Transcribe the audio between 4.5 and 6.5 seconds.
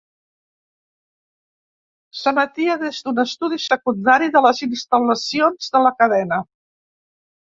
instal·lacions de la cadena.